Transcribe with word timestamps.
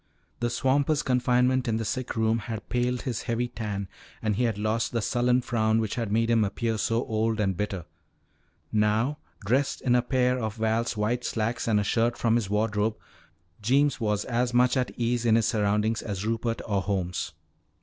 The 0.39 0.49
swamper's 0.49 1.03
confinement 1.03 1.67
in 1.67 1.77
the 1.77 1.85
sick 1.85 2.15
room 2.15 2.39
had 2.39 2.69
paled 2.69 3.03
his 3.03 3.21
heavy 3.21 3.47
tan 3.47 3.87
and 4.19 4.35
he 4.35 4.45
had 4.45 4.57
lost 4.57 4.93
the 4.93 4.99
sullen 4.99 5.41
frown 5.41 5.77
which 5.79 5.93
had 5.93 6.11
made 6.11 6.31
him 6.31 6.43
appear 6.43 6.79
so 6.79 7.05
old 7.05 7.39
and 7.39 7.55
bitter. 7.55 7.85
Now, 8.71 9.19
dressed 9.45 9.79
in 9.79 9.93
a 9.93 10.01
pair 10.01 10.39
of 10.39 10.55
Val's 10.55 10.97
white 10.97 11.23
slacks 11.23 11.67
and 11.67 11.79
a 11.79 11.83
shirt 11.83 12.17
from 12.17 12.33
his 12.33 12.49
wardrobe, 12.49 12.97
Jeems 13.61 13.99
was 14.01 14.25
as 14.25 14.55
much 14.55 14.75
at 14.75 14.89
ease 14.97 15.23
in 15.23 15.35
his 15.35 15.47
surroundings 15.47 16.01
as 16.01 16.25
Rupert 16.25 16.63
or 16.65 16.81
Holmes. 16.81 17.33